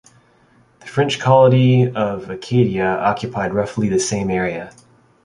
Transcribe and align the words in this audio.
The 0.79 0.87
French 0.87 1.19
colony 1.19 1.87
of 1.91 2.27
Acadia 2.27 2.87
occupied 2.87 3.53
roughly 3.53 3.87
the 3.87 3.99
same 3.99 4.31
area. 4.31 4.73